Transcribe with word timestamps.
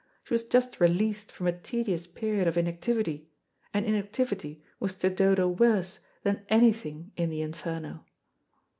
She 0.23 0.33
was 0.33 0.41
just 0.41 0.79
released 0.79 1.31
from 1.31 1.45
a 1.45 1.51
tedious 1.51 2.07
period 2.07 2.47
of 2.47 2.57
inactivity, 2.57 3.29
and 3.71 3.85
inactivity 3.85 4.63
was 4.79 4.95
to 4.95 5.11
Dodo 5.11 5.47
worse 5.47 5.99
than 6.23 6.43
anything 6.49 7.11
in 7.17 7.29
the 7.29 7.43
Inferno. 7.43 8.03